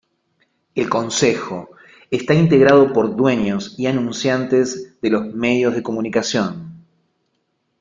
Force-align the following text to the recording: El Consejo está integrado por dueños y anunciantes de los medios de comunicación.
El 0.73 0.89
Consejo 0.89 1.69
está 2.09 2.33
integrado 2.33 2.91
por 2.91 3.15
dueños 3.15 3.75
y 3.77 3.85
anunciantes 3.85 4.99
de 4.99 5.11
los 5.11 5.27
medios 5.27 5.75
de 5.75 5.83
comunicación. 5.83 6.83